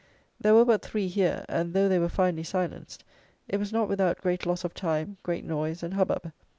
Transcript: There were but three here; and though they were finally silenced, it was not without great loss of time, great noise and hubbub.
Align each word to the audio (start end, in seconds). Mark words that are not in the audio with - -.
There 0.39 0.55
were 0.55 0.65
but 0.65 0.81
three 0.81 1.07
here; 1.07 1.45
and 1.47 1.75
though 1.75 1.87
they 1.87 1.99
were 1.99 2.09
finally 2.09 2.41
silenced, 2.41 3.03
it 3.47 3.57
was 3.57 3.71
not 3.71 3.87
without 3.87 4.17
great 4.19 4.47
loss 4.47 4.63
of 4.63 4.73
time, 4.73 5.17
great 5.21 5.45
noise 5.45 5.83
and 5.83 5.93
hubbub. 5.93 6.31